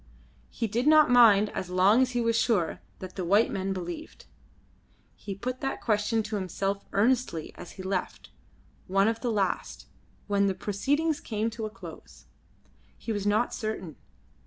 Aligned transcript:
He 0.49 0.65
did 0.65 0.87
not 0.87 1.11
mind 1.11 1.49
as 1.51 1.69
long 1.69 2.01
as 2.01 2.13
he 2.13 2.21
was 2.21 2.35
sure, 2.35 2.79
that 2.97 3.15
the 3.15 3.23
white 3.23 3.51
men 3.51 3.71
believed. 3.71 4.25
He 5.15 5.35
put 5.35 5.61
that 5.61 5.79
question 5.79 6.23
to 6.23 6.37
himself 6.37 6.83
earnestly 6.91 7.53
as 7.53 7.73
he 7.73 7.83
left, 7.83 8.31
one 8.87 9.07
of 9.07 9.21
the 9.21 9.31
last, 9.31 9.85
when 10.25 10.47
the 10.47 10.55
proceedings 10.55 11.19
came 11.19 11.51
to 11.51 11.67
a 11.67 11.69
close. 11.69 12.25
He 12.97 13.11
was 13.11 13.27
not 13.27 13.53
certain. 13.53 13.95